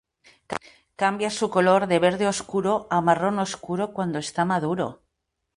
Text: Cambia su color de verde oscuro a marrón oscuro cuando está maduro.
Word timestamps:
Cambia 0.95 1.29
su 1.29 1.51
color 1.51 1.85
de 1.85 1.99
verde 1.99 2.25
oscuro 2.27 2.87
a 2.89 3.01
marrón 3.01 3.37
oscuro 3.37 3.93
cuando 3.93 4.17
está 4.17 4.45
maduro. 4.45 5.03